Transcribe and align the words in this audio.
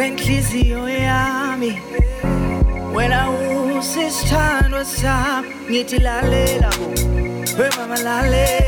lenhliziyo 0.00 0.88
yami 0.88 1.82
wena 2.94 3.30
usisithandwa 3.30 4.84
sami 4.84 5.48
ngithi 5.70 5.98
lalela 5.98 6.70
bo 6.78 6.88
wemama 7.58 7.98
lalela 8.06 8.59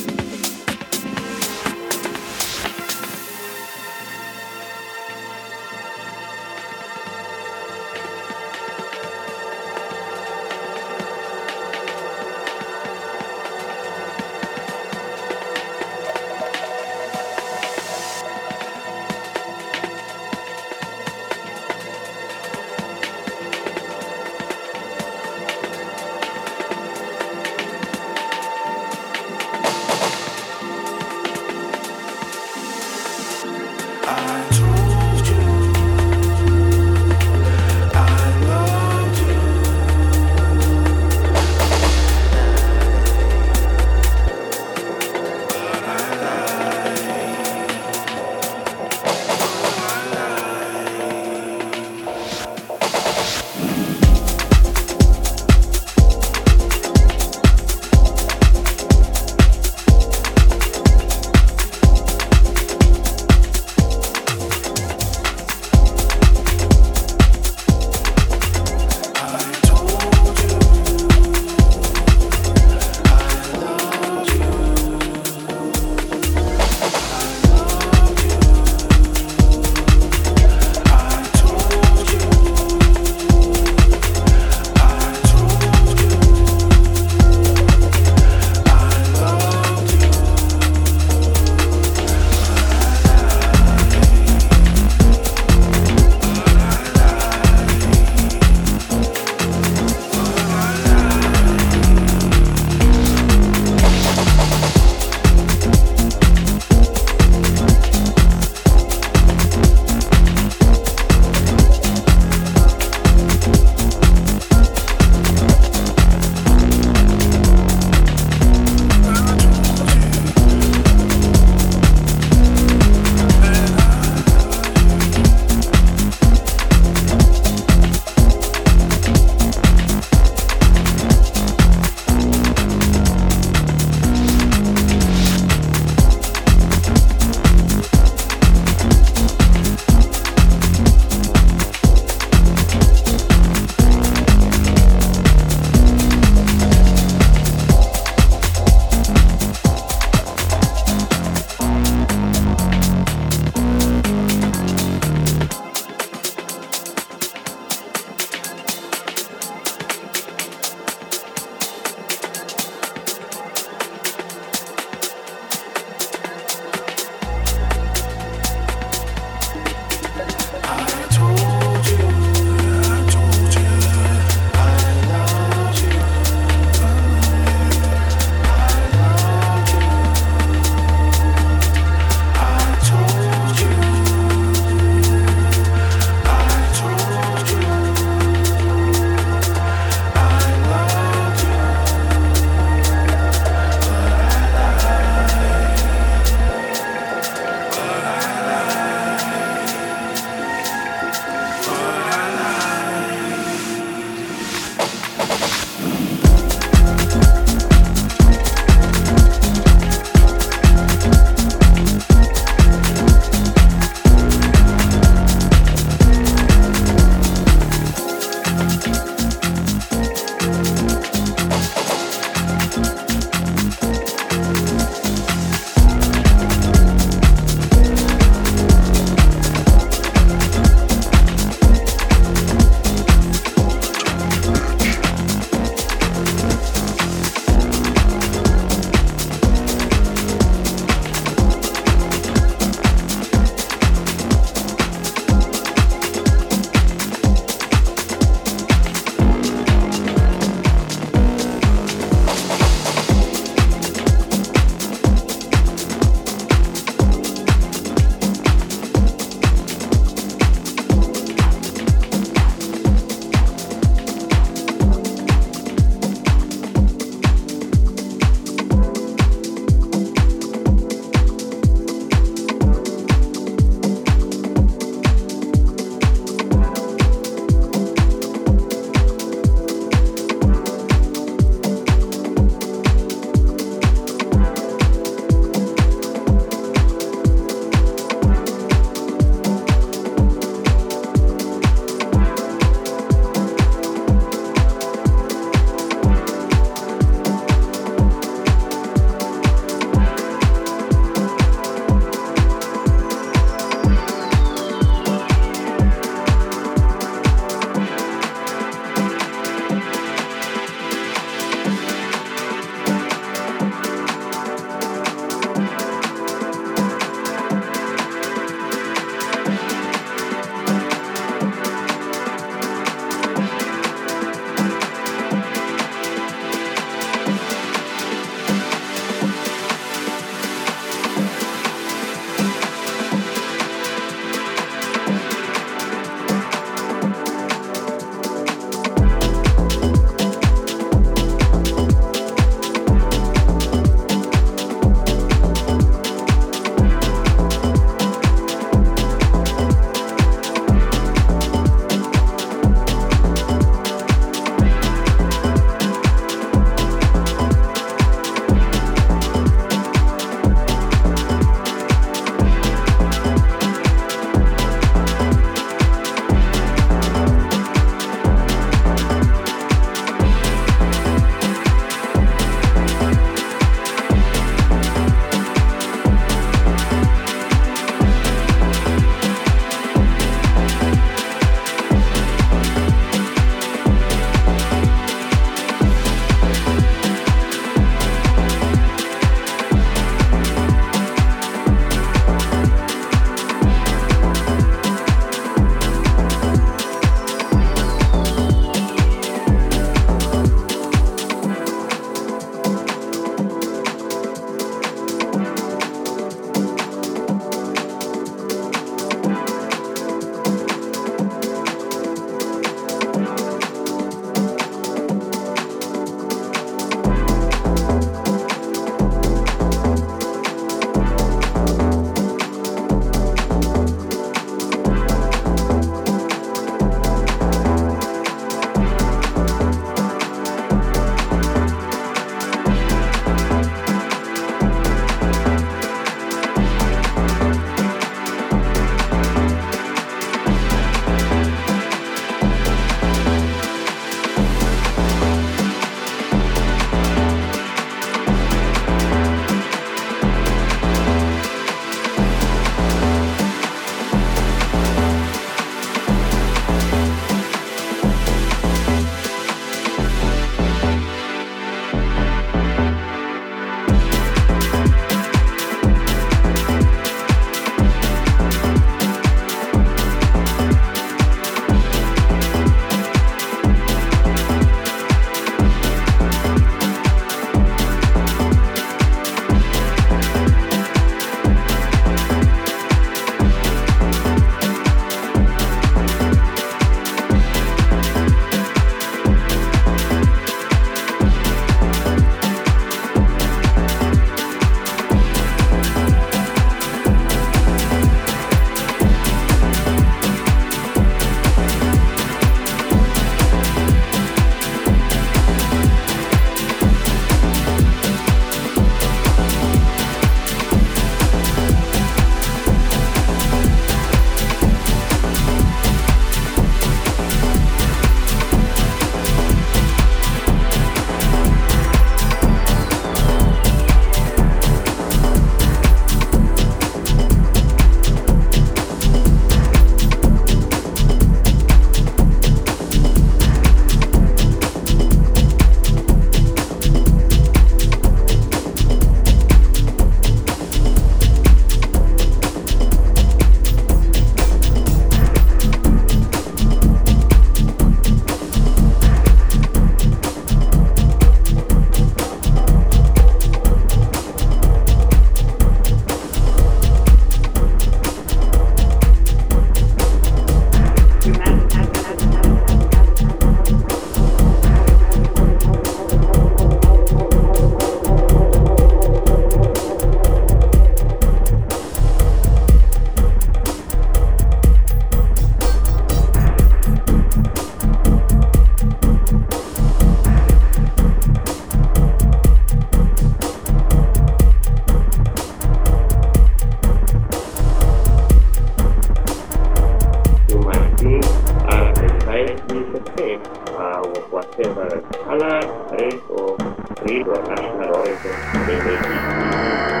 color, 594.99 595.59
read 595.91 596.21
or 596.29 596.57
read 597.05 597.27
or 597.27 597.41
national 597.47 597.95
origin, 597.95 598.35
they 598.67 598.77
may 598.83 599.97
be. 599.97 600.00